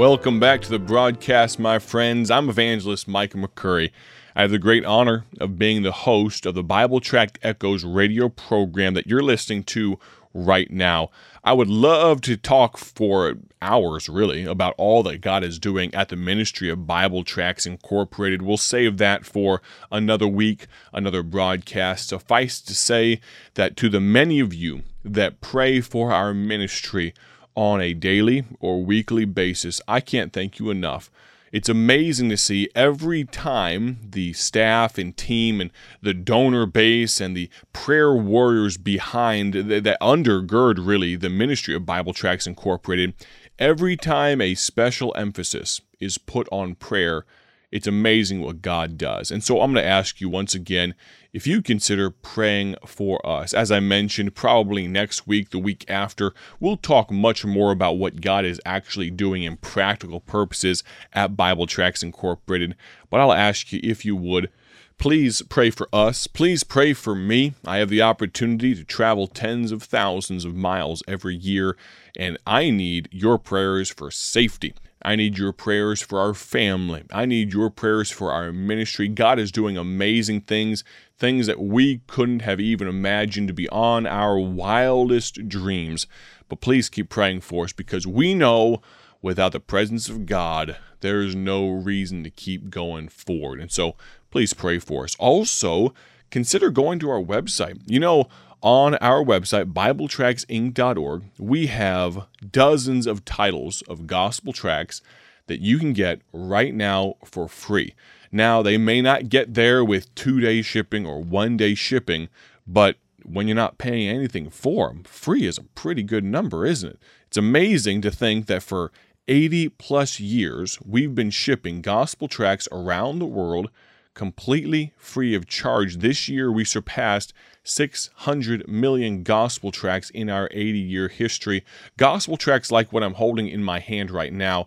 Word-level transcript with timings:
Welcome 0.00 0.40
back 0.40 0.62
to 0.62 0.70
the 0.70 0.78
broadcast, 0.78 1.58
my 1.58 1.78
friends. 1.78 2.30
I'm 2.30 2.48
evangelist 2.48 3.06
Micah 3.06 3.36
McCurry. 3.36 3.90
I 4.34 4.40
have 4.40 4.50
the 4.50 4.58
great 4.58 4.82
honor 4.86 5.26
of 5.38 5.58
being 5.58 5.82
the 5.82 5.92
host 5.92 6.46
of 6.46 6.54
the 6.54 6.62
Bible 6.62 7.00
Tract 7.00 7.38
Echoes 7.42 7.84
radio 7.84 8.30
program 8.30 8.94
that 8.94 9.06
you're 9.06 9.22
listening 9.22 9.62
to 9.64 9.98
right 10.32 10.70
now. 10.70 11.10
I 11.44 11.52
would 11.52 11.68
love 11.68 12.22
to 12.22 12.38
talk 12.38 12.78
for 12.78 13.34
hours, 13.60 14.08
really, 14.08 14.46
about 14.46 14.74
all 14.78 15.02
that 15.02 15.20
God 15.20 15.44
is 15.44 15.58
doing 15.58 15.94
at 15.94 16.08
the 16.08 16.16
Ministry 16.16 16.70
of 16.70 16.86
Bible 16.86 17.22
Tracts 17.22 17.66
Incorporated. 17.66 18.40
We'll 18.40 18.56
save 18.56 18.96
that 18.96 19.26
for 19.26 19.60
another 19.92 20.26
week, 20.26 20.66
another 20.94 21.22
broadcast. 21.22 22.08
Suffice 22.08 22.62
to 22.62 22.74
say 22.74 23.20
that 23.52 23.76
to 23.76 23.90
the 23.90 24.00
many 24.00 24.40
of 24.40 24.54
you 24.54 24.80
that 25.04 25.42
pray 25.42 25.82
for 25.82 26.10
our 26.10 26.32
ministry, 26.32 27.12
on 27.54 27.80
a 27.80 27.94
daily 27.94 28.44
or 28.58 28.84
weekly 28.84 29.24
basis. 29.24 29.80
I 29.88 30.00
can't 30.00 30.32
thank 30.32 30.58
you 30.58 30.70
enough. 30.70 31.10
It's 31.52 31.68
amazing 31.68 32.28
to 32.30 32.36
see 32.36 32.68
every 32.76 33.24
time 33.24 33.98
the 34.08 34.32
staff 34.34 34.98
and 34.98 35.16
team 35.16 35.60
and 35.60 35.72
the 36.00 36.14
donor 36.14 36.64
base 36.64 37.20
and 37.20 37.36
the 37.36 37.50
prayer 37.72 38.14
warriors 38.14 38.76
behind 38.76 39.54
that 39.54 39.98
undergird 40.00 40.86
really 40.86 41.16
the 41.16 41.28
ministry 41.28 41.74
of 41.74 41.84
Bible 41.84 42.12
Tracts 42.12 42.46
Incorporated, 42.46 43.14
every 43.58 43.96
time 43.96 44.40
a 44.40 44.54
special 44.54 45.12
emphasis 45.16 45.80
is 45.98 46.18
put 46.18 46.48
on 46.52 46.76
prayer, 46.76 47.24
it's 47.70 47.86
amazing 47.86 48.40
what 48.40 48.62
God 48.62 48.98
does. 48.98 49.30
And 49.30 49.44
so 49.44 49.60
I'm 49.60 49.72
going 49.72 49.84
to 49.84 49.88
ask 49.88 50.20
you 50.20 50.28
once 50.28 50.54
again 50.54 50.94
if 51.32 51.46
you 51.46 51.62
consider 51.62 52.10
praying 52.10 52.76
for 52.84 53.24
us. 53.24 53.54
As 53.54 53.70
I 53.70 53.78
mentioned, 53.80 54.34
probably 54.34 54.88
next 54.88 55.26
week, 55.26 55.50
the 55.50 55.58
week 55.58 55.84
after, 55.88 56.32
we'll 56.58 56.76
talk 56.76 57.10
much 57.10 57.44
more 57.44 57.70
about 57.70 57.98
what 57.98 58.20
God 58.20 58.44
is 58.44 58.60
actually 58.66 59.10
doing 59.10 59.44
in 59.44 59.56
practical 59.56 60.20
purposes 60.20 60.82
at 61.12 61.36
Bible 61.36 61.66
Tracts 61.66 62.02
Incorporated. 62.02 62.74
But 63.08 63.20
I'll 63.20 63.32
ask 63.32 63.72
you 63.72 63.80
if 63.82 64.04
you 64.04 64.16
would. 64.16 64.50
Please 64.98 65.40
pray 65.48 65.70
for 65.70 65.88
us. 65.94 66.26
Please 66.26 66.62
pray 66.62 66.92
for 66.92 67.14
me. 67.14 67.54
I 67.64 67.78
have 67.78 67.88
the 67.88 68.02
opportunity 68.02 68.74
to 68.74 68.84
travel 68.84 69.26
tens 69.26 69.72
of 69.72 69.82
thousands 69.82 70.44
of 70.44 70.54
miles 70.54 71.02
every 71.08 71.34
year, 71.34 71.74
and 72.18 72.36
I 72.46 72.68
need 72.68 73.08
your 73.10 73.38
prayers 73.38 73.88
for 73.88 74.10
safety. 74.10 74.74
I 75.02 75.16
need 75.16 75.38
your 75.38 75.52
prayers 75.52 76.02
for 76.02 76.20
our 76.20 76.34
family. 76.34 77.04
I 77.10 77.24
need 77.24 77.52
your 77.52 77.70
prayers 77.70 78.10
for 78.10 78.32
our 78.32 78.52
ministry. 78.52 79.08
God 79.08 79.38
is 79.38 79.50
doing 79.50 79.78
amazing 79.78 80.42
things, 80.42 80.84
things 81.18 81.46
that 81.46 81.60
we 81.60 82.02
couldn't 82.06 82.42
have 82.42 82.60
even 82.60 82.86
imagined 82.86 83.48
to 83.48 83.54
be 83.54 83.68
on 83.70 84.06
our 84.06 84.38
wildest 84.38 85.48
dreams. 85.48 86.06
But 86.48 86.60
please 86.60 86.88
keep 86.88 87.08
praying 87.08 87.40
for 87.40 87.64
us 87.64 87.72
because 87.72 88.06
we 88.06 88.34
know 88.34 88.82
without 89.22 89.52
the 89.52 89.60
presence 89.60 90.08
of 90.08 90.26
God, 90.26 90.76
there 91.00 91.22
is 91.22 91.34
no 91.34 91.68
reason 91.70 92.22
to 92.24 92.30
keep 92.30 92.68
going 92.68 93.08
forward. 93.08 93.60
And 93.60 93.72
so 93.72 93.96
please 94.30 94.52
pray 94.52 94.78
for 94.78 95.04
us. 95.04 95.16
Also, 95.18 95.94
consider 96.30 96.70
going 96.70 96.98
to 96.98 97.10
our 97.10 97.22
website. 97.22 97.80
You 97.86 98.00
know, 98.00 98.28
on 98.62 98.94
our 98.96 99.24
website, 99.24 99.72
BibleTractsInc.org, 99.72 101.24
we 101.38 101.66
have 101.68 102.26
dozens 102.50 103.06
of 103.06 103.24
titles 103.24 103.82
of 103.82 104.06
gospel 104.06 104.52
tracts 104.52 105.00
that 105.46 105.60
you 105.60 105.78
can 105.78 105.92
get 105.92 106.20
right 106.32 106.74
now 106.74 107.14
for 107.24 107.48
free. 107.48 107.94
Now, 108.30 108.62
they 108.62 108.78
may 108.78 109.00
not 109.00 109.28
get 109.28 109.54
there 109.54 109.84
with 109.84 110.14
two 110.14 110.40
day 110.40 110.62
shipping 110.62 111.06
or 111.06 111.20
one 111.22 111.56
day 111.56 111.74
shipping, 111.74 112.28
but 112.66 112.96
when 113.24 113.48
you're 113.48 113.54
not 113.54 113.78
paying 113.78 114.08
anything 114.08 114.50
for 114.50 114.88
them, 114.88 115.02
free 115.04 115.46
is 115.46 115.58
a 115.58 115.62
pretty 115.62 116.02
good 116.02 116.24
number, 116.24 116.64
isn't 116.64 116.90
it? 116.90 116.98
It's 117.26 117.36
amazing 117.36 118.00
to 118.02 118.10
think 118.10 118.46
that 118.46 118.62
for 118.62 118.92
80 119.28 119.70
plus 119.70 120.20
years, 120.20 120.78
we've 120.84 121.14
been 121.14 121.30
shipping 121.30 121.82
gospel 121.82 122.28
tracts 122.28 122.68
around 122.72 123.18
the 123.18 123.26
world 123.26 123.70
completely 124.14 124.92
free 124.96 125.34
of 125.34 125.46
charge. 125.46 125.98
This 125.98 126.28
year, 126.28 126.50
we 126.50 126.64
surpassed 126.64 127.32
600 127.64 128.68
million 128.68 129.22
gospel 129.22 129.70
tracts 129.70 130.10
in 130.10 130.28
our 130.28 130.48
80 130.52 130.78
year 130.78 131.08
history. 131.08 131.64
Gospel 131.96 132.36
tracts 132.36 132.70
like 132.70 132.92
what 132.92 133.02
I'm 133.02 133.14
holding 133.14 133.48
in 133.48 133.62
my 133.62 133.78
hand 133.78 134.10
right 134.10 134.32
now. 134.32 134.66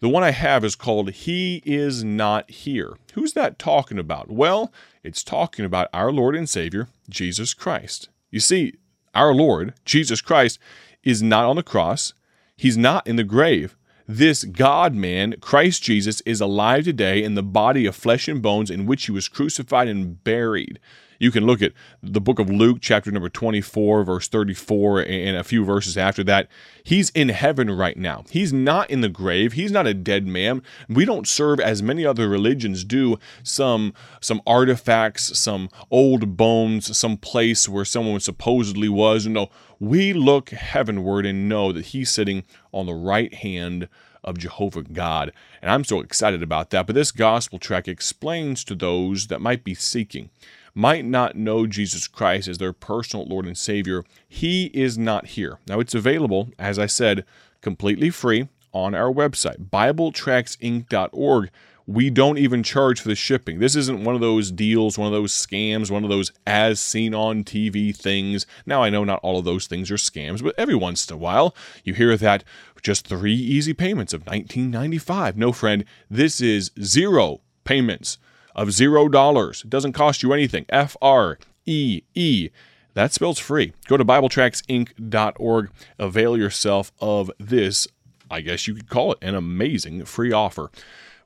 The 0.00 0.08
one 0.08 0.22
I 0.22 0.30
have 0.30 0.64
is 0.64 0.76
called 0.76 1.10
He 1.10 1.62
Is 1.66 2.02
Not 2.02 2.50
Here. 2.50 2.96
Who's 3.12 3.34
that 3.34 3.58
talking 3.58 3.98
about? 3.98 4.30
Well, 4.30 4.72
it's 5.02 5.22
talking 5.22 5.64
about 5.64 5.88
our 5.92 6.10
Lord 6.10 6.34
and 6.34 6.48
Savior, 6.48 6.88
Jesus 7.10 7.52
Christ. 7.52 8.08
You 8.30 8.40
see, 8.40 8.74
our 9.14 9.34
Lord, 9.34 9.74
Jesus 9.84 10.22
Christ, 10.22 10.58
is 11.02 11.22
not 11.22 11.44
on 11.44 11.56
the 11.56 11.62
cross, 11.62 12.14
He's 12.56 12.78
not 12.78 13.06
in 13.06 13.16
the 13.16 13.24
grave. 13.24 13.76
This 14.12 14.42
God 14.42 14.92
man, 14.92 15.36
Christ 15.40 15.84
Jesus, 15.84 16.20
is 16.22 16.40
alive 16.40 16.82
today 16.82 17.22
in 17.22 17.36
the 17.36 17.44
body 17.44 17.86
of 17.86 17.94
flesh 17.94 18.26
and 18.26 18.42
bones 18.42 18.68
in 18.68 18.84
which 18.84 19.06
he 19.06 19.12
was 19.12 19.28
crucified 19.28 19.86
and 19.86 20.24
buried. 20.24 20.80
You 21.20 21.30
can 21.30 21.46
look 21.46 21.62
at 21.62 21.74
the 22.02 22.20
book 22.20 22.40
of 22.40 22.50
Luke, 22.50 22.78
chapter 22.80 23.12
number 23.12 23.28
24, 23.28 24.02
verse 24.02 24.26
34, 24.26 25.02
and 25.02 25.36
a 25.36 25.44
few 25.44 25.64
verses 25.64 25.96
after 25.96 26.24
that. 26.24 26.48
He's 26.82 27.10
in 27.10 27.28
heaven 27.28 27.70
right 27.70 27.96
now. 27.96 28.24
He's 28.30 28.52
not 28.52 28.90
in 28.90 29.00
the 29.00 29.08
grave. 29.08 29.52
He's 29.52 29.70
not 29.70 29.86
a 29.86 29.94
dead 29.94 30.26
man. 30.26 30.62
We 30.88 31.04
don't 31.04 31.28
serve 31.28 31.60
as 31.60 31.80
many 31.80 32.04
other 32.04 32.28
religions 32.28 32.82
do 32.82 33.16
some 33.44 33.92
some 34.20 34.42
artifacts, 34.44 35.38
some 35.38 35.68
old 35.88 36.36
bones, 36.36 36.96
some 36.96 37.16
place 37.16 37.68
where 37.68 37.84
someone 37.84 38.18
supposedly 38.18 38.88
was. 38.88 39.26
No, 39.26 39.50
we 39.80 40.12
look 40.12 40.50
heavenward 40.50 41.24
and 41.24 41.48
know 41.48 41.72
that 41.72 41.86
he's 41.86 42.10
sitting 42.10 42.44
on 42.70 42.86
the 42.86 42.94
right 42.94 43.32
hand 43.32 43.88
of 44.22 44.38
Jehovah 44.38 44.82
God. 44.82 45.32
And 45.62 45.70
I'm 45.70 45.84
so 45.84 46.00
excited 46.00 46.42
about 46.42 46.70
that. 46.70 46.86
But 46.86 46.94
this 46.94 47.10
gospel 47.10 47.58
tract 47.58 47.88
explains 47.88 48.62
to 48.64 48.74
those 48.74 49.28
that 49.28 49.40
might 49.40 49.64
be 49.64 49.74
seeking, 49.74 50.28
might 50.74 51.06
not 51.06 51.36
know 51.36 51.66
Jesus 51.66 52.06
Christ 52.06 52.46
as 52.46 52.58
their 52.58 52.74
personal 52.74 53.24
Lord 53.24 53.46
and 53.46 53.56
Savior, 53.56 54.04
He 54.28 54.66
is 54.66 54.98
not 54.98 55.28
here. 55.28 55.58
Now, 55.66 55.80
it's 55.80 55.94
available, 55.94 56.50
as 56.58 56.78
I 56.78 56.86
said, 56.86 57.24
completely 57.62 58.10
free 58.10 58.48
on 58.72 58.94
our 58.94 59.12
website, 59.12 59.70
BibleTractsInc.org 59.70 61.50
we 61.90 62.08
don't 62.08 62.38
even 62.38 62.62
charge 62.62 63.00
for 63.00 63.08
the 63.08 63.16
shipping. 63.16 63.58
This 63.58 63.74
isn't 63.74 64.04
one 64.04 64.14
of 64.14 64.20
those 64.20 64.52
deals, 64.52 64.96
one 64.96 65.08
of 65.08 65.12
those 65.12 65.32
scams, 65.32 65.90
one 65.90 66.04
of 66.04 66.10
those 66.10 66.30
as 66.46 66.78
seen 66.78 67.14
on 67.16 67.42
TV 67.42 67.94
things. 67.94 68.46
Now, 68.64 68.84
I 68.84 68.90
know 68.90 69.02
not 69.02 69.18
all 69.24 69.40
of 69.40 69.44
those 69.44 69.66
things 69.66 69.90
are 69.90 69.96
scams, 69.96 70.40
but 70.40 70.54
every 70.56 70.76
once 70.76 71.10
in 71.10 71.14
a 71.14 71.18
while 71.18 71.52
you 71.82 71.94
hear 71.94 72.16
that 72.16 72.44
just 72.80 73.08
three 73.08 73.34
easy 73.34 73.74
payments 73.74 74.12
of 74.12 74.20
1995. 74.20 75.36
No, 75.36 75.50
friend, 75.50 75.84
this 76.08 76.40
is 76.40 76.70
zero 76.80 77.40
payments 77.64 78.18
of 78.54 78.70
zero 78.70 79.08
dollars. 79.08 79.62
It 79.64 79.70
doesn't 79.70 79.92
cost 79.92 80.22
you 80.22 80.32
anything. 80.32 80.66
F 80.68 80.96
R 81.02 81.38
E 81.66 82.02
E. 82.14 82.50
That 82.94 83.12
spells 83.12 83.40
free. 83.40 83.72
Go 83.88 83.96
to 83.96 84.04
BibleTractsInc.org. 84.04 85.70
Avail 85.98 86.36
yourself 86.36 86.92
of 87.00 87.32
this, 87.38 87.88
I 88.30 88.42
guess 88.42 88.68
you 88.68 88.74
could 88.74 88.88
call 88.88 89.12
it 89.12 89.18
an 89.22 89.34
amazing 89.34 90.04
free 90.04 90.30
offer. 90.30 90.70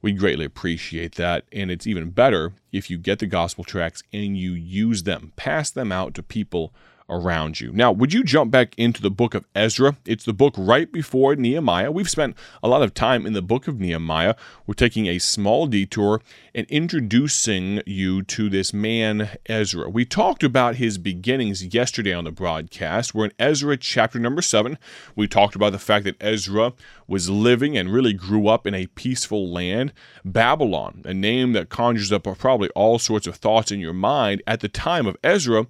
We 0.05 0.13
greatly 0.13 0.45
appreciate 0.45 1.15
that. 1.15 1.47
And 1.51 1.71
it's 1.71 1.87
even 1.87 2.11
better 2.11 2.53
if 2.73 2.91
you 2.91 2.99
get 2.99 3.21
the 3.21 3.27
gospel 3.27 3.65
tracts 3.65 4.03
and 4.13 4.37
you 4.37 4.53
use 4.53 5.05
them, 5.05 5.33
pass 5.35 5.71
them 5.71 5.91
out 5.91 6.13
to 6.13 6.23
people 6.23 6.75
around 7.09 7.61
you. 7.61 7.73
Now, 7.73 7.93
would 7.93 8.13
you 8.13 8.25
jump 8.25 8.51
back 8.51 8.75
into 8.79 9.03
the 9.03 9.11
book 9.11 9.35
of 9.35 9.47
Ezra? 9.55 9.97
It's 10.07 10.25
the 10.25 10.33
book 10.33 10.55
right 10.57 10.91
before 10.91 11.37
Nehemiah. 11.37 11.93
We've 11.93 12.09
spent 12.09 12.37
a 12.63 12.69
lot 12.69 12.83
of 12.83 12.95
time 12.95 13.27
in 13.27 13.35
the 13.35 13.43
book 13.43 13.69
of 13.69 13.79
Nehemiah. 13.79 14.35
We're 14.67 14.75
taking 14.75 15.07
a 15.07 15.19
small 15.19 15.67
detour 15.67 16.23
and 16.55 16.67
introducing 16.69 17.83
you 17.85 18.23
to 18.23 18.49
this 18.49 18.73
man, 18.73 19.31
Ezra. 19.47 19.91
We 19.91 20.05
talked 20.05 20.43
about 20.43 20.77
his 20.77 20.97
beginnings 20.97 21.75
yesterday 21.75 22.15
on 22.15 22.25
the 22.25 22.33
broadcast. 22.33 23.15
We're 23.15 23.27
in 23.27 23.33
Ezra 23.39 23.77
chapter 23.77 24.19
number 24.19 24.43
seven. 24.43 24.79
We 25.15 25.29
talked 25.29 25.55
about 25.55 25.73
the 25.73 25.79
fact 25.79 26.05
that 26.07 26.17
Ezra 26.21 26.73
was 27.07 27.29
living 27.29 27.77
and 27.77 27.93
really 27.93 28.15
grew 28.15 28.49
up 28.49 28.67
in 28.67 28.75
a 28.75 28.87
peaceful 28.87 29.51
land. 29.51 29.93
Babylon, 30.25 31.03
a 31.05 31.13
name 31.13 31.53
that 31.53 31.69
conjures 31.69 32.13
up 32.13 32.25
probably 32.39 32.71
all 32.71 32.99
sorts 32.99 33.27
of 33.27 33.37
thoughts 33.37 33.71
in 33.71 33.81
your 33.81 33.93
mind 33.93 34.43
at 34.47 34.61
the 34.61 34.69
time 34.69 35.07
of 35.07 35.17
Ezra 35.23 35.67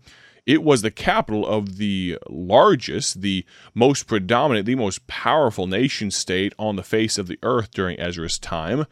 it 0.47 0.63
was 0.63 0.83
the 0.83 0.91
capital 0.91 1.47
of 1.47 1.79
the 1.79 2.19
largest, 2.29 3.23
the 3.23 3.45
most 3.75 4.07
predominant, 4.07 4.67
the 4.67 4.75
most 4.75 5.07
powerful 5.07 5.67
nation 5.67 6.11
state 6.11 6.53
on 6.59 6.77
the 6.77 6.83
face 6.83 7.17
of 7.17 7.27
the 7.27 7.39
earth 7.43 7.71
during 7.71 7.99
Ezra's 7.99 8.39
time. 8.39 8.87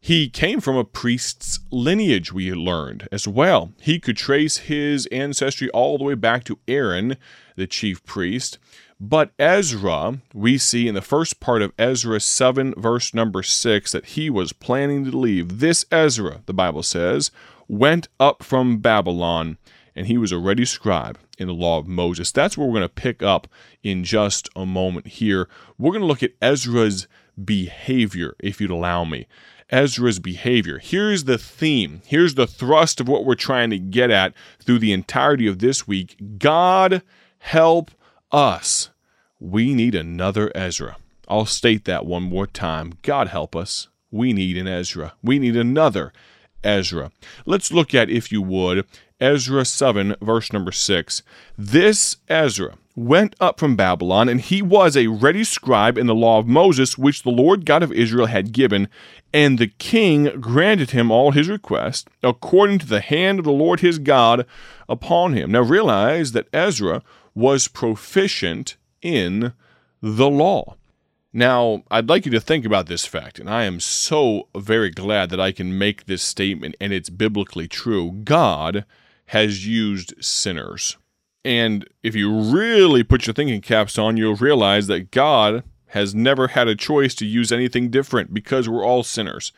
He 0.00 0.28
came 0.28 0.60
from 0.60 0.76
a 0.76 0.84
priest's 0.84 1.60
lineage, 1.70 2.32
we 2.32 2.52
learned 2.52 3.08
as 3.10 3.26
well. 3.26 3.72
He 3.80 3.98
could 3.98 4.16
trace 4.16 4.58
his 4.58 5.06
ancestry 5.06 5.68
all 5.70 5.98
the 5.98 6.04
way 6.04 6.14
back 6.14 6.44
to 6.44 6.58
Aaron, 6.68 7.16
the 7.56 7.66
chief 7.66 8.04
priest. 8.04 8.58
But 9.00 9.32
Ezra, 9.38 10.20
we 10.32 10.58
see 10.58 10.88
in 10.88 10.94
the 10.94 11.02
first 11.02 11.40
part 11.40 11.60
of 11.60 11.72
Ezra 11.78 12.20
7, 12.20 12.74
verse 12.76 13.12
number 13.14 13.42
6, 13.42 13.92
that 13.92 14.06
he 14.06 14.30
was 14.30 14.52
planning 14.52 15.04
to 15.04 15.16
leave. 15.16 15.58
This 15.58 15.84
Ezra, 15.90 16.40
the 16.46 16.54
Bible 16.54 16.82
says, 16.82 17.30
went 17.68 18.08
up 18.18 18.42
from 18.42 18.78
Babylon 18.78 19.58
and 19.96 20.06
he 20.06 20.18
was 20.18 20.30
a 20.30 20.38
ready 20.38 20.64
scribe 20.64 21.18
in 21.38 21.48
the 21.48 21.54
law 21.54 21.78
of 21.78 21.88
Moses. 21.88 22.30
That's 22.30 22.56
where 22.56 22.66
we're 22.66 22.78
going 22.78 22.82
to 22.82 22.88
pick 22.90 23.22
up 23.22 23.48
in 23.82 24.04
just 24.04 24.48
a 24.54 24.66
moment 24.66 25.06
here. 25.06 25.48
We're 25.78 25.90
going 25.90 26.02
to 26.02 26.06
look 26.06 26.22
at 26.22 26.34
Ezra's 26.40 27.08
behavior, 27.42 28.36
if 28.38 28.60
you'd 28.60 28.70
allow 28.70 29.04
me. 29.04 29.26
Ezra's 29.70 30.20
behavior. 30.20 30.78
Here's 30.78 31.24
the 31.24 31.38
theme. 31.38 32.02
Here's 32.06 32.34
the 32.34 32.46
thrust 32.46 33.00
of 33.00 33.08
what 33.08 33.24
we're 33.24 33.34
trying 33.34 33.70
to 33.70 33.78
get 33.78 34.10
at 34.10 34.32
through 34.62 34.78
the 34.78 34.92
entirety 34.92 35.46
of 35.46 35.58
this 35.58 35.88
week. 35.88 36.38
God 36.38 37.02
help 37.38 37.90
us. 38.30 38.90
We 39.40 39.74
need 39.74 39.94
another 39.94 40.52
Ezra. 40.54 40.98
I'll 41.28 41.46
state 41.46 41.84
that 41.86 42.06
one 42.06 42.22
more 42.22 42.46
time. 42.46 42.94
God 43.02 43.28
help 43.28 43.56
us. 43.56 43.88
We 44.10 44.32
need 44.32 44.56
an 44.56 44.68
Ezra. 44.68 45.14
We 45.22 45.38
need 45.40 45.56
another 45.56 46.12
Ezra. 46.62 47.10
Let's 47.44 47.72
look 47.72 47.94
at, 47.94 48.08
if 48.08 48.30
you 48.30 48.42
would, 48.42 48.86
Ezra 49.20 49.64
7, 49.64 50.16
verse 50.20 50.52
number 50.52 50.72
6. 50.72 51.22
This 51.56 52.18
Ezra 52.28 52.76
went 52.94 53.34
up 53.40 53.58
from 53.58 53.76
Babylon, 53.76 54.28
and 54.28 54.40
he 54.40 54.60
was 54.60 54.96
a 54.96 55.06
ready 55.06 55.42
scribe 55.42 55.96
in 55.96 56.06
the 56.06 56.14
law 56.14 56.38
of 56.38 56.46
Moses, 56.46 56.98
which 56.98 57.22
the 57.22 57.30
Lord 57.30 57.64
God 57.64 57.82
of 57.82 57.92
Israel 57.92 58.26
had 58.26 58.52
given. 58.52 58.88
And 59.32 59.58
the 59.58 59.68
king 59.68 60.40
granted 60.40 60.90
him 60.90 61.10
all 61.10 61.32
his 61.32 61.48
requests, 61.48 62.04
according 62.22 62.78
to 62.80 62.86
the 62.86 63.00
hand 63.00 63.38
of 63.38 63.44
the 63.46 63.52
Lord 63.52 63.80
his 63.80 63.98
God 63.98 64.46
upon 64.88 65.32
him. 65.32 65.52
Now 65.52 65.62
realize 65.62 66.32
that 66.32 66.48
Ezra 66.52 67.02
was 67.34 67.68
proficient 67.68 68.76
in 69.00 69.52
the 70.02 70.28
law. 70.28 70.76
Now, 71.32 71.82
I'd 71.90 72.08
like 72.08 72.24
you 72.24 72.32
to 72.32 72.40
think 72.40 72.64
about 72.64 72.86
this 72.86 73.04
fact, 73.04 73.38
and 73.38 73.48
I 73.48 73.64
am 73.64 73.78
so 73.80 74.48
very 74.56 74.90
glad 74.90 75.28
that 75.30 75.40
I 75.40 75.52
can 75.52 75.76
make 75.76 76.06
this 76.06 76.22
statement 76.22 76.76
and 76.80 76.94
it's 76.94 77.10
biblically 77.10 77.68
true. 77.68 78.12
God 78.24 78.86
has 79.26 79.66
used 79.66 80.14
sinners. 80.24 80.96
And 81.44 81.88
if 82.02 82.14
you 82.14 82.36
really 82.36 83.04
put 83.04 83.26
your 83.26 83.34
thinking 83.34 83.60
caps 83.60 83.98
on, 83.98 84.16
you'll 84.16 84.34
realize 84.34 84.88
that 84.88 85.10
God 85.10 85.62
has 85.88 86.14
never 86.14 86.48
had 86.48 86.68
a 86.68 86.74
choice 86.74 87.14
to 87.16 87.26
use 87.26 87.52
anything 87.52 87.90
different 87.90 88.34
because 88.34 88.68
we're 88.68 88.84
all 88.84 89.02
sinners. 89.02 89.52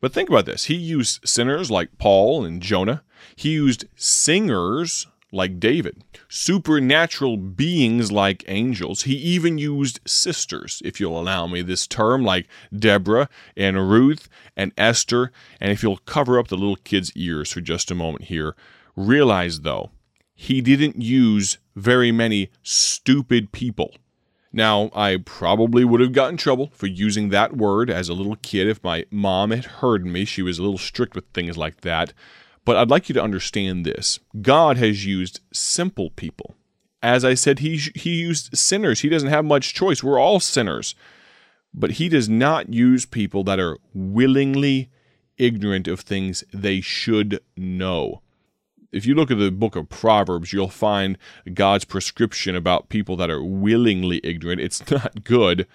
But 0.00 0.12
think 0.12 0.28
about 0.28 0.46
this 0.46 0.64
He 0.64 0.74
used 0.74 1.26
sinners 1.26 1.70
like 1.70 1.96
Paul 1.98 2.44
and 2.44 2.60
Jonah, 2.60 3.02
He 3.36 3.50
used 3.50 3.86
singers 3.96 5.06
like 5.34 5.58
David, 5.58 6.04
supernatural 6.28 7.38
beings 7.38 8.12
like 8.12 8.44
angels. 8.48 9.02
He 9.02 9.14
even 9.14 9.56
used 9.56 10.00
sisters, 10.06 10.82
if 10.84 11.00
you'll 11.00 11.18
allow 11.18 11.46
me 11.46 11.62
this 11.62 11.86
term, 11.86 12.22
like 12.22 12.46
Deborah 12.76 13.30
and 13.56 13.90
Ruth 13.90 14.28
and 14.54 14.72
Esther. 14.76 15.32
And 15.58 15.72
if 15.72 15.82
you'll 15.82 15.96
cover 15.98 16.38
up 16.38 16.48
the 16.48 16.58
little 16.58 16.76
kid's 16.76 17.12
ears 17.16 17.52
for 17.52 17.62
just 17.62 17.90
a 17.90 17.94
moment 17.94 18.24
here, 18.24 18.54
realize 18.96 19.60
though, 19.60 19.90
he 20.34 20.60
didn't 20.60 21.00
use 21.00 21.58
very 21.76 22.12
many 22.12 22.50
stupid 22.62 23.52
people. 23.52 23.94
Now, 24.52 24.90
I 24.94 25.16
probably 25.24 25.84
would 25.84 26.00
have 26.00 26.12
gotten 26.12 26.36
trouble 26.36 26.70
for 26.74 26.86
using 26.86 27.30
that 27.30 27.56
word 27.56 27.88
as 27.88 28.08
a 28.08 28.14
little 28.14 28.36
kid 28.36 28.68
if 28.68 28.84
my 28.84 29.06
mom 29.10 29.50
had 29.50 29.64
heard 29.64 30.04
me. 30.04 30.26
She 30.26 30.42
was 30.42 30.58
a 30.58 30.62
little 30.62 30.78
strict 30.78 31.14
with 31.14 31.24
things 31.32 31.56
like 31.56 31.80
that. 31.80 32.12
But 32.64 32.76
I'd 32.76 32.90
like 32.90 33.08
you 33.08 33.14
to 33.14 33.22
understand 33.22 33.84
this 33.84 34.20
God 34.40 34.76
has 34.76 35.06
used 35.06 35.40
simple 35.52 36.10
people. 36.10 36.54
As 37.02 37.24
I 37.24 37.34
said, 37.34 37.60
he, 37.60 37.78
he 37.94 38.20
used 38.20 38.56
sinners. 38.56 39.00
He 39.00 39.08
doesn't 39.08 39.30
have 39.30 39.44
much 39.44 39.74
choice. 39.74 40.04
We're 40.04 40.20
all 40.20 40.38
sinners. 40.38 40.94
But 41.74 41.92
he 41.92 42.08
does 42.08 42.28
not 42.28 42.72
use 42.72 43.06
people 43.06 43.42
that 43.44 43.58
are 43.58 43.78
willingly 43.94 44.90
ignorant 45.38 45.88
of 45.88 46.00
things 46.00 46.44
they 46.52 46.80
should 46.80 47.40
know. 47.56 48.20
If 48.92 49.06
you 49.06 49.14
look 49.14 49.30
at 49.30 49.38
the 49.38 49.50
book 49.50 49.74
of 49.74 49.88
Proverbs, 49.88 50.52
you'll 50.52 50.68
find 50.68 51.16
God's 51.54 51.86
prescription 51.86 52.54
about 52.54 52.90
people 52.90 53.16
that 53.16 53.30
are 53.30 53.42
willingly 53.42 54.20
ignorant. 54.22 54.60
It's 54.60 54.90
not 54.90 55.24
good. 55.24 55.66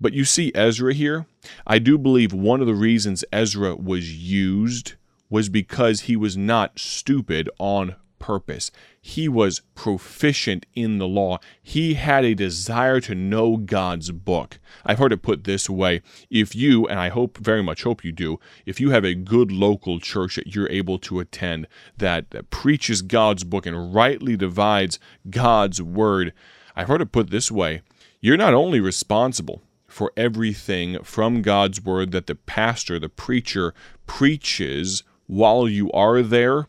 But 0.00 0.12
you 0.12 0.24
see 0.24 0.52
Ezra 0.54 0.92
here. 0.92 1.26
I 1.66 1.78
do 1.78 1.98
believe 1.98 2.32
one 2.32 2.60
of 2.60 2.66
the 2.66 2.74
reasons 2.74 3.24
Ezra 3.32 3.76
was 3.76 4.12
used 4.12 4.94
was 5.30 5.48
because 5.48 6.02
he 6.02 6.16
was 6.16 6.36
not 6.36 6.78
stupid 6.78 7.48
on 7.58 7.96
purpose. 8.18 8.70
He 9.08 9.26
was 9.26 9.62
proficient 9.74 10.66
in 10.74 10.98
the 10.98 11.08
law. 11.08 11.38
He 11.62 11.94
had 11.94 12.26
a 12.26 12.34
desire 12.34 13.00
to 13.00 13.14
know 13.14 13.56
God's 13.56 14.10
book. 14.10 14.58
I've 14.84 14.98
heard 14.98 15.14
it 15.14 15.22
put 15.22 15.44
this 15.44 15.70
way 15.70 16.02
if 16.28 16.54
you, 16.54 16.86
and 16.86 17.00
I 17.00 17.08
hope 17.08 17.38
very 17.38 17.62
much 17.62 17.84
hope 17.84 18.04
you 18.04 18.12
do, 18.12 18.38
if 18.66 18.80
you 18.80 18.90
have 18.90 19.06
a 19.06 19.14
good 19.14 19.50
local 19.50 19.98
church 19.98 20.36
that 20.36 20.54
you're 20.54 20.68
able 20.68 20.98
to 20.98 21.20
attend 21.20 21.68
that, 21.96 22.50
preaches 22.50 23.00
God's 23.00 23.44
book 23.44 23.64
and 23.64 23.94
rightly 23.94 24.36
divides 24.36 24.98
God's 25.30 25.80
word, 25.80 26.34
I've 26.76 26.88
heard 26.88 27.00
it 27.00 27.10
put 27.10 27.30
this 27.30 27.50
way 27.50 27.80
you're 28.20 28.36
not 28.36 28.52
only 28.52 28.78
responsible 28.78 29.62
for 29.86 30.12
everything 30.18 31.02
from 31.02 31.40
God's 31.40 31.82
word 31.82 32.12
that 32.12 32.26
the 32.26 32.34
pastor, 32.34 32.98
the 32.98 33.08
preacher, 33.08 33.72
preaches 34.06 35.02
while 35.26 35.66
you 35.66 35.90
are 35.92 36.20
there, 36.20 36.66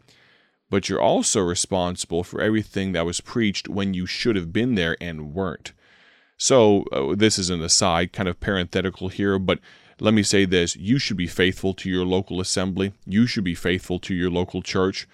but 0.69 0.87
you're 0.87 1.01
also 1.01 1.41
responsible 1.41 2.23
for 2.23 2.41
everything 2.41 2.91
that 2.91 3.05
was 3.05 3.21
preached 3.21 3.67
when 3.67 3.93
you 3.93 4.05
should 4.05 4.35
have 4.35 4.53
been 4.53 4.75
there 4.75 4.95
and 5.01 5.33
weren't. 5.33 5.73
So, 6.37 6.83
uh, 6.91 7.15
this 7.15 7.37
is 7.37 7.49
an 7.49 7.61
aside, 7.61 8.13
kind 8.13 8.29
of 8.29 8.39
parenthetical 8.39 9.09
here, 9.09 9.37
but 9.37 9.59
let 9.99 10.13
me 10.13 10.23
say 10.23 10.45
this 10.45 10.75
you 10.75 10.97
should 10.97 11.17
be 11.17 11.27
faithful 11.27 11.73
to 11.75 11.89
your 11.89 12.05
local 12.05 12.39
assembly, 12.39 12.93
you 13.05 13.27
should 13.27 13.43
be 13.43 13.55
faithful 13.55 13.99
to 13.99 14.13
your 14.13 14.29
local 14.29 14.61
church. 14.61 15.07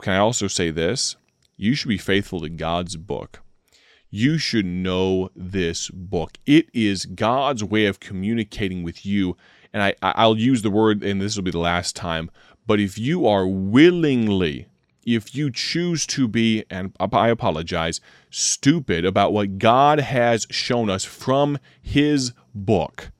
Can 0.00 0.14
I 0.14 0.18
also 0.18 0.46
say 0.46 0.70
this? 0.70 1.16
You 1.56 1.74
should 1.74 1.88
be 1.88 1.98
faithful 1.98 2.40
to 2.40 2.48
God's 2.48 2.96
book. 2.96 3.40
You 4.10 4.38
should 4.38 4.64
know 4.66 5.30
this 5.34 5.90
book. 5.90 6.38
It 6.46 6.68
is 6.72 7.04
God's 7.04 7.64
way 7.64 7.86
of 7.86 8.00
communicating 8.00 8.82
with 8.82 9.04
you. 9.04 9.36
And 9.72 9.82
I, 9.82 9.94
I'll 10.02 10.38
use 10.38 10.62
the 10.62 10.70
word, 10.70 11.02
and 11.02 11.20
this 11.20 11.36
will 11.36 11.42
be 11.42 11.50
the 11.50 11.58
last 11.58 11.96
time, 11.96 12.30
but 12.66 12.80
if 12.80 12.96
you 12.96 13.26
are 13.26 13.46
willingly, 13.46 14.68
if 15.06 15.34
you 15.34 15.50
choose 15.50 16.06
to 16.08 16.28
be, 16.28 16.64
and 16.70 16.94
I 17.00 17.28
apologize, 17.28 18.00
stupid 18.30 19.04
about 19.04 19.32
what 19.32 19.58
God 19.58 20.00
has 20.00 20.46
shown 20.50 20.90
us 20.90 21.04
from 21.04 21.58
His 21.80 22.32
book, 22.54 23.10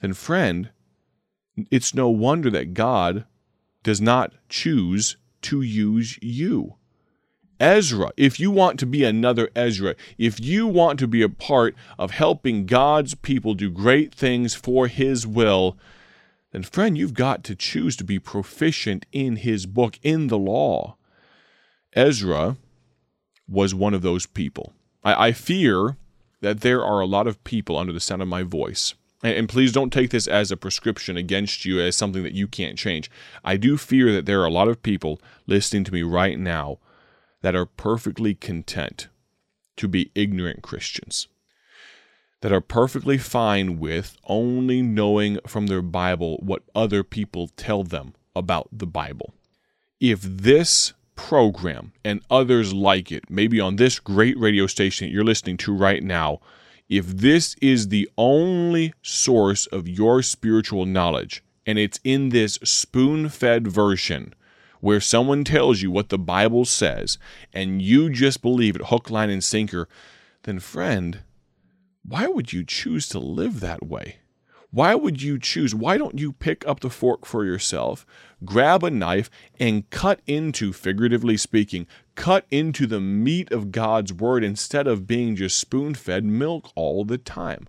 then, 0.00 0.12
friend, 0.12 0.70
it's 1.70 1.94
no 1.94 2.08
wonder 2.08 2.50
that 2.50 2.74
God 2.74 3.24
does 3.82 4.00
not 4.00 4.34
choose 4.48 5.16
to 5.42 5.62
use 5.62 6.18
you. 6.20 6.74
Ezra, 7.60 8.10
if 8.16 8.40
you 8.40 8.50
want 8.50 8.80
to 8.80 8.86
be 8.86 9.04
another 9.04 9.48
Ezra, 9.54 9.94
if 10.18 10.40
you 10.40 10.66
want 10.66 10.98
to 10.98 11.06
be 11.06 11.22
a 11.22 11.28
part 11.28 11.74
of 11.98 12.10
helping 12.10 12.66
God's 12.66 13.14
people 13.14 13.54
do 13.54 13.70
great 13.70 14.14
things 14.14 14.54
for 14.54 14.88
His 14.88 15.26
will, 15.26 15.78
then, 16.54 16.62
friend, 16.62 16.96
you've 16.96 17.14
got 17.14 17.42
to 17.44 17.56
choose 17.56 17.96
to 17.96 18.04
be 18.04 18.20
proficient 18.20 19.06
in 19.10 19.34
his 19.34 19.66
book, 19.66 19.98
in 20.04 20.28
the 20.28 20.38
law. 20.38 20.96
Ezra 21.94 22.58
was 23.48 23.74
one 23.74 23.92
of 23.92 24.02
those 24.02 24.26
people. 24.26 24.72
I, 25.02 25.26
I 25.26 25.32
fear 25.32 25.96
that 26.42 26.60
there 26.60 26.84
are 26.84 27.00
a 27.00 27.06
lot 27.06 27.26
of 27.26 27.42
people 27.42 27.76
under 27.76 27.92
the 27.92 27.98
sound 27.98 28.22
of 28.22 28.28
my 28.28 28.44
voice. 28.44 28.94
And, 29.24 29.36
and 29.36 29.48
please 29.48 29.72
don't 29.72 29.92
take 29.92 30.10
this 30.10 30.28
as 30.28 30.52
a 30.52 30.56
prescription 30.56 31.16
against 31.16 31.64
you, 31.64 31.80
as 31.80 31.96
something 31.96 32.22
that 32.22 32.34
you 32.34 32.46
can't 32.46 32.78
change. 32.78 33.10
I 33.44 33.56
do 33.56 33.76
fear 33.76 34.12
that 34.12 34.24
there 34.24 34.40
are 34.40 34.46
a 34.46 34.50
lot 34.50 34.68
of 34.68 34.80
people 34.80 35.20
listening 35.48 35.82
to 35.82 35.92
me 35.92 36.04
right 36.04 36.38
now 36.38 36.78
that 37.42 37.56
are 37.56 37.66
perfectly 37.66 38.32
content 38.32 39.08
to 39.76 39.88
be 39.88 40.12
ignorant 40.14 40.62
Christians 40.62 41.26
that 42.44 42.52
are 42.52 42.60
perfectly 42.60 43.16
fine 43.16 43.78
with 43.80 44.18
only 44.26 44.82
knowing 44.82 45.38
from 45.46 45.66
their 45.66 45.80
Bible 45.80 46.36
what 46.42 46.62
other 46.74 47.02
people 47.02 47.48
tell 47.56 47.82
them 47.82 48.12
about 48.36 48.68
the 48.70 48.86
Bible. 48.86 49.32
If 49.98 50.20
this 50.20 50.92
program 51.16 51.94
and 52.04 52.20
others 52.28 52.74
like 52.74 53.10
it, 53.10 53.30
maybe 53.30 53.60
on 53.60 53.76
this 53.76 53.98
great 53.98 54.38
radio 54.38 54.66
station 54.66 55.06
that 55.06 55.14
you're 55.14 55.24
listening 55.24 55.56
to 55.56 55.72
right 55.72 56.02
now, 56.02 56.40
if 56.86 57.06
this 57.06 57.56
is 57.62 57.88
the 57.88 58.10
only 58.18 58.92
source 59.00 59.64
of 59.68 59.88
your 59.88 60.20
spiritual 60.20 60.84
knowledge, 60.84 61.42
and 61.64 61.78
it's 61.78 61.98
in 62.04 62.28
this 62.28 62.58
spoon 62.62 63.30
fed 63.30 63.66
version 63.66 64.34
where 64.80 65.00
someone 65.00 65.44
tells 65.44 65.80
you 65.80 65.90
what 65.90 66.10
the 66.10 66.18
Bible 66.18 66.66
says, 66.66 67.16
and 67.54 67.80
you 67.80 68.10
just 68.10 68.42
believe 68.42 68.76
it 68.76 68.88
hook, 68.88 69.08
line, 69.08 69.30
and 69.30 69.42
sinker, 69.42 69.88
then, 70.42 70.60
friend, 70.60 71.20
why 72.06 72.26
would 72.26 72.52
you 72.52 72.64
choose 72.64 73.08
to 73.08 73.18
live 73.18 73.60
that 73.60 73.86
way? 73.86 74.16
Why 74.70 74.94
would 74.94 75.22
you 75.22 75.38
choose? 75.38 75.74
Why 75.74 75.96
don't 75.96 76.18
you 76.18 76.32
pick 76.32 76.66
up 76.66 76.80
the 76.80 76.90
fork 76.90 77.24
for 77.24 77.44
yourself, 77.44 78.04
grab 78.44 78.82
a 78.82 78.90
knife, 78.90 79.30
and 79.60 79.88
cut 79.90 80.20
into, 80.26 80.72
figuratively 80.72 81.36
speaking, 81.36 81.86
cut 82.16 82.44
into 82.50 82.86
the 82.86 83.00
meat 83.00 83.52
of 83.52 83.70
God's 83.70 84.12
word 84.12 84.42
instead 84.42 84.88
of 84.88 85.06
being 85.06 85.36
just 85.36 85.58
spoon 85.58 85.94
fed 85.94 86.24
milk 86.24 86.72
all 86.74 87.04
the 87.04 87.18
time? 87.18 87.68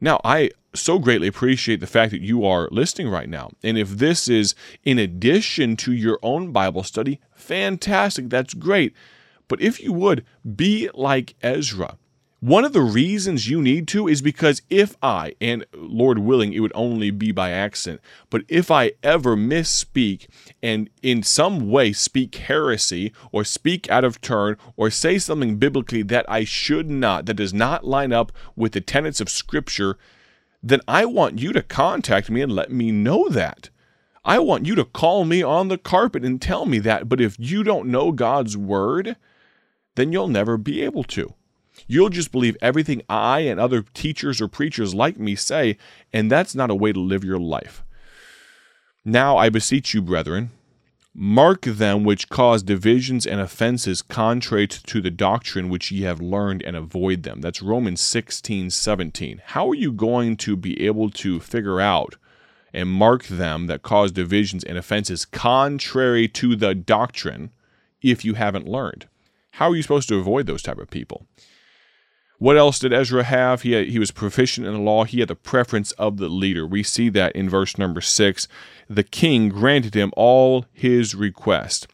Now, 0.00 0.20
I 0.24 0.50
so 0.74 0.98
greatly 0.98 1.28
appreciate 1.28 1.80
the 1.80 1.86
fact 1.86 2.12
that 2.12 2.22
you 2.22 2.44
are 2.44 2.68
listening 2.70 3.08
right 3.08 3.28
now. 3.28 3.50
And 3.62 3.76
if 3.76 3.90
this 3.90 4.28
is 4.28 4.54
in 4.84 4.98
addition 4.98 5.76
to 5.78 5.92
your 5.92 6.18
own 6.22 6.52
Bible 6.52 6.84
study, 6.84 7.20
fantastic. 7.34 8.30
That's 8.30 8.54
great. 8.54 8.94
But 9.48 9.60
if 9.60 9.80
you 9.80 9.92
would, 9.92 10.24
be 10.56 10.88
like 10.94 11.34
Ezra 11.42 11.98
One 12.42 12.64
of 12.64 12.72
the 12.72 12.82
reasons 12.82 13.48
you 13.48 13.62
need 13.62 13.86
to 13.88 14.08
is 14.08 14.20
because 14.20 14.62
if 14.68 14.96
I, 15.00 15.36
and 15.40 15.64
Lord 15.72 16.18
willing, 16.18 16.52
it 16.52 16.58
would 16.58 16.72
only 16.74 17.12
be 17.12 17.30
by 17.30 17.50
accident, 17.50 18.00
but 18.30 18.42
if 18.48 18.68
I 18.68 18.94
ever 19.00 19.36
misspeak 19.36 20.26
and 20.60 20.90
in 21.04 21.22
some 21.22 21.70
way 21.70 21.92
speak 21.92 22.34
heresy 22.34 23.12
or 23.30 23.44
speak 23.44 23.88
out 23.88 24.02
of 24.02 24.20
turn 24.20 24.56
or 24.76 24.90
say 24.90 25.18
something 25.18 25.56
biblically 25.56 26.02
that 26.02 26.28
I 26.28 26.42
should 26.42 26.90
not, 26.90 27.26
that 27.26 27.34
does 27.34 27.54
not 27.54 27.86
line 27.86 28.12
up 28.12 28.32
with 28.56 28.72
the 28.72 28.80
tenets 28.80 29.20
of 29.20 29.30
Scripture, 29.30 29.96
then 30.60 30.80
I 30.88 31.04
want 31.04 31.38
you 31.38 31.52
to 31.52 31.62
contact 31.62 32.28
me 32.28 32.40
and 32.40 32.50
let 32.50 32.72
me 32.72 32.90
know 32.90 33.28
that. 33.28 33.70
I 34.24 34.40
want 34.40 34.66
you 34.66 34.74
to 34.74 34.84
call 34.84 35.24
me 35.24 35.44
on 35.44 35.68
the 35.68 35.78
carpet 35.78 36.24
and 36.24 36.42
tell 36.42 36.66
me 36.66 36.80
that. 36.80 37.08
But 37.08 37.20
if 37.20 37.36
you 37.38 37.62
don't 37.62 37.86
know 37.86 38.10
God's 38.10 38.56
word, 38.56 39.14
then 39.94 40.10
you'll 40.10 40.26
never 40.26 40.56
be 40.56 40.82
able 40.82 41.04
to. 41.04 41.34
You'll 41.86 42.10
just 42.10 42.32
believe 42.32 42.56
everything 42.60 43.02
I 43.08 43.40
and 43.40 43.58
other 43.58 43.82
teachers 43.94 44.40
or 44.40 44.48
preachers 44.48 44.94
like 44.94 45.18
me 45.18 45.34
say, 45.34 45.76
and 46.12 46.30
that's 46.30 46.54
not 46.54 46.70
a 46.70 46.74
way 46.74 46.92
to 46.92 47.00
live 47.00 47.24
your 47.24 47.38
life. 47.38 47.82
Now 49.04 49.36
I 49.36 49.48
beseech 49.48 49.94
you, 49.94 50.02
brethren, 50.02 50.50
mark 51.14 51.62
them 51.62 52.04
which 52.04 52.28
cause 52.28 52.62
divisions 52.62 53.26
and 53.26 53.40
offenses 53.40 54.00
contrary 54.00 54.66
to 54.66 55.00
the 55.00 55.10
doctrine 55.10 55.68
which 55.68 55.90
ye 55.90 56.02
have 56.02 56.20
learned 56.20 56.62
and 56.62 56.76
avoid 56.76 57.22
them. 57.22 57.40
That's 57.40 57.62
Romans 57.62 58.00
16, 58.00 58.70
17. 58.70 59.42
How 59.46 59.68
are 59.68 59.74
you 59.74 59.92
going 59.92 60.36
to 60.38 60.56
be 60.56 60.86
able 60.86 61.10
to 61.10 61.40
figure 61.40 61.80
out 61.80 62.16
and 62.72 62.88
mark 62.88 63.24
them 63.24 63.66
that 63.66 63.82
cause 63.82 64.12
divisions 64.12 64.64
and 64.64 64.78
offenses 64.78 65.24
contrary 65.24 66.28
to 66.28 66.56
the 66.56 66.74
doctrine 66.74 67.50
if 68.00 68.24
you 68.24 68.34
haven't 68.34 68.68
learned? 68.68 69.08
How 69.56 69.68
are 69.68 69.76
you 69.76 69.82
supposed 69.82 70.08
to 70.08 70.18
avoid 70.18 70.46
those 70.46 70.62
type 70.62 70.78
of 70.78 70.90
people? 70.90 71.26
What 72.42 72.58
else 72.58 72.80
did 72.80 72.92
Ezra 72.92 73.22
have? 73.22 73.62
He, 73.62 73.70
had, 73.70 73.86
he 73.86 74.00
was 74.00 74.10
proficient 74.10 74.66
in 74.66 74.72
the 74.72 74.80
law. 74.80 75.04
He 75.04 75.20
had 75.20 75.28
the 75.28 75.36
preference 75.36 75.92
of 75.92 76.16
the 76.16 76.28
leader. 76.28 76.66
We 76.66 76.82
see 76.82 77.08
that 77.10 77.36
in 77.36 77.48
verse 77.48 77.78
number 77.78 78.00
six. 78.00 78.48
The 78.90 79.04
king 79.04 79.48
granted 79.48 79.94
him 79.94 80.10
all 80.16 80.66
his 80.72 81.14
request. 81.14 81.86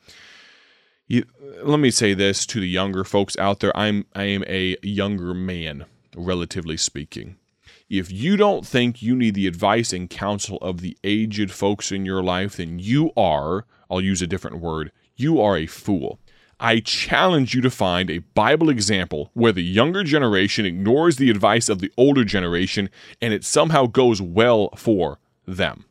You, 1.06 1.26
let 1.62 1.80
me 1.80 1.90
say 1.90 2.14
this 2.14 2.46
to 2.46 2.60
the 2.60 2.66
younger 2.66 3.04
folks 3.04 3.36
out 3.36 3.60
there. 3.60 3.76
I'm 3.76 4.06
I 4.14 4.22
am 4.22 4.42
a 4.46 4.78
younger 4.82 5.34
man, 5.34 5.84
relatively 6.16 6.78
speaking. 6.78 7.36
If 7.90 8.10
you 8.10 8.38
don't 8.38 8.66
think 8.66 9.02
you 9.02 9.14
need 9.14 9.34
the 9.34 9.48
advice 9.48 9.92
and 9.92 10.08
counsel 10.08 10.56
of 10.62 10.80
the 10.80 10.96
aged 11.04 11.50
folks 11.50 11.92
in 11.92 12.06
your 12.06 12.22
life, 12.22 12.56
then 12.56 12.78
you 12.78 13.10
are, 13.18 13.66
I'll 13.90 14.00
use 14.00 14.22
a 14.22 14.26
different 14.26 14.60
word, 14.60 14.92
you 15.14 15.42
are 15.42 15.58
a 15.58 15.66
fool. 15.66 16.18
I 16.60 16.80
challenge 16.80 17.54
you 17.54 17.60
to 17.60 17.70
find 17.70 18.10
a 18.10 18.18
Bible 18.18 18.68
example 18.68 19.30
where 19.32 19.52
the 19.52 19.62
younger 19.62 20.02
generation 20.02 20.66
ignores 20.66 21.16
the 21.16 21.30
advice 21.30 21.68
of 21.68 21.78
the 21.78 21.92
older 21.96 22.24
generation 22.24 22.90
and 23.20 23.32
it 23.32 23.44
somehow 23.44 23.86
goes 23.86 24.20
well 24.20 24.70
for 24.76 25.18
them. 25.46 25.84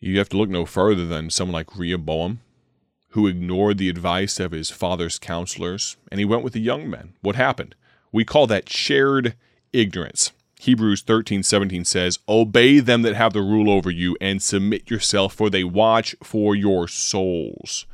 You 0.00 0.18
have 0.18 0.28
to 0.30 0.36
look 0.36 0.48
no 0.48 0.66
further 0.66 1.06
than 1.06 1.30
someone 1.30 1.54
like 1.54 1.76
Rehoboam, 1.76 2.40
who 3.10 3.28
ignored 3.28 3.78
the 3.78 3.88
advice 3.88 4.40
of 4.40 4.50
his 4.50 4.70
father's 4.70 5.20
counselors 5.20 5.96
and 6.10 6.18
he 6.18 6.24
went 6.24 6.42
with 6.42 6.54
the 6.54 6.60
young 6.60 6.90
men. 6.90 7.12
What 7.20 7.36
happened? 7.36 7.76
We 8.10 8.24
call 8.24 8.48
that 8.48 8.68
shared 8.68 9.36
ignorance. 9.72 10.32
Hebrews 10.58 11.02
13, 11.02 11.44
17 11.44 11.84
says, 11.84 12.18
Obey 12.28 12.80
them 12.80 13.02
that 13.02 13.14
have 13.14 13.32
the 13.32 13.42
rule 13.42 13.70
over 13.70 13.90
you 13.90 14.16
and 14.20 14.42
submit 14.42 14.90
yourself, 14.90 15.34
for 15.34 15.50
they 15.50 15.64
watch 15.64 16.14
for 16.22 16.54
your 16.54 16.86
souls. 16.86 17.86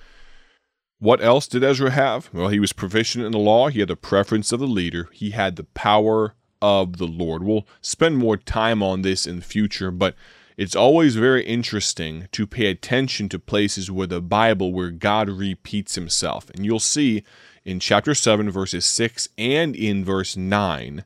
What 1.00 1.22
else 1.22 1.46
did 1.46 1.62
Ezra 1.62 1.90
have? 1.90 2.28
Well, 2.32 2.48
he 2.48 2.58
was 2.58 2.72
proficient 2.72 3.24
in 3.24 3.32
the 3.32 3.38
law, 3.38 3.68
he 3.68 3.80
had 3.80 3.88
the 3.88 3.96
preference 3.96 4.50
of 4.50 4.60
the 4.60 4.66
leader, 4.66 5.08
he 5.12 5.30
had 5.30 5.56
the 5.56 5.64
power 5.64 6.34
of 6.60 6.96
the 6.96 7.06
Lord. 7.06 7.44
We'll 7.44 7.66
spend 7.80 8.18
more 8.18 8.36
time 8.36 8.82
on 8.82 9.02
this 9.02 9.26
in 9.26 9.36
the 9.36 9.44
future, 9.44 9.92
but 9.92 10.14
it's 10.56 10.74
always 10.74 11.14
very 11.14 11.44
interesting 11.44 12.26
to 12.32 12.46
pay 12.46 12.66
attention 12.66 13.28
to 13.28 13.38
places 13.38 13.92
where 13.92 14.08
the 14.08 14.20
Bible, 14.20 14.72
where 14.72 14.90
God 14.90 15.28
repeats 15.28 15.94
himself. 15.94 16.50
And 16.50 16.64
you'll 16.66 16.80
see 16.80 17.22
in 17.64 17.78
chapter 17.78 18.12
7, 18.12 18.50
verses 18.50 18.84
6 18.84 19.28
and 19.38 19.76
in 19.76 20.04
verse 20.04 20.36
9 20.36 21.04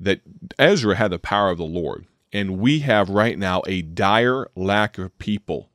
that 0.00 0.22
Ezra 0.58 0.94
had 0.94 1.10
the 1.10 1.18
power 1.18 1.50
of 1.50 1.58
the 1.58 1.64
Lord. 1.64 2.06
And 2.32 2.58
we 2.58 2.78
have 2.78 3.10
right 3.10 3.38
now 3.38 3.62
a 3.66 3.82
dire 3.82 4.48
lack 4.56 4.96
of 4.96 5.18
people 5.18 5.68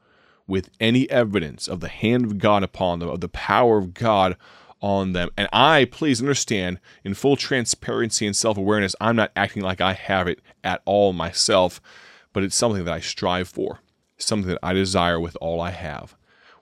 with 0.47 0.69
any 0.79 1.09
evidence 1.09 1.67
of 1.67 1.79
the 1.79 1.87
hand 1.87 2.25
of 2.25 2.37
God 2.37 2.63
upon 2.63 2.99
them, 2.99 3.09
of 3.09 3.21
the 3.21 3.29
power 3.29 3.77
of 3.77 3.93
God 3.93 4.35
on 4.81 5.13
them. 5.13 5.29
And 5.37 5.47
I, 5.53 5.85
please 5.85 6.21
understand, 6.21 6.79
in 7.03 7.13
full 7.13 7.37
transparency 7.37 8.25
and 8.27 8.35
self 8.35 8.57
awareness, 8.57 8.95
I'm 8.99 9.15
not 9.15 9.31
acting 9.35 9.63
like 9.63 9.81
I 9.81 9.93
have 9.93 10.27
it 10.27 10.41
at 10.63 10.81
all 10.85 11.13
myself, 11.13 11.81
but 12.33 12.43
it's 12.43 12.55
something 12.55 12.83
that 12.83 12.93
I 12.93 12.99
strive 12.99 13.47
for, 13.47 13.79
something 14.17 14.49
that 14.49 14.59
I 14.61 14.73
desire 14.73 15.19
with 15.19 15.37
all 15.39 15.61
I 15.61 15.71
have. 15.71 16.15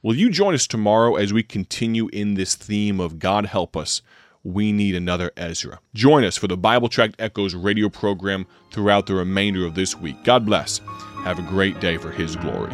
Will 0.03 0.15
you 0.15 0.29
join 0.29 0.53
us 0.53 0.67
tomorrow 0.67 1.15
as 1.15 1.33
we 1.33 1.43
continue 1.43 2.09
in 2.13 2.35
this 2.35 2.55
theme 2.55 2.99
of 2.99 3.19
God 3.19 3.47
help 3.47 3.75
us? 3.75 4.01
We 4.43 4.71
need 4.71 4.95
another 4.95 5.31
Ezra. 5.37 5.79
Join 5.93 6.23
us 6.23 6.37
for 6.37 6.47
the 6.47 6.57
Bible 6.57 6.89
Tract 6.89 7.15
Echoes 7.19 7.53
radio 7.53 7.89
program 7.89 8.47
throughout 8.71 9.05
the 9.05 9.13
remainder 9.13 9.65
of 9.65 9.75
this 9.75 9.95
week. 9.95 10.23
God 10.23 10.45
bless. 10.45 10.79
Have 11.23 11.37
a 11.37 11.43
great 11.43 11.79
day 11.79 11.97
for 11.97 12.09
His 12.09 12.35
glory. 12.35 12.73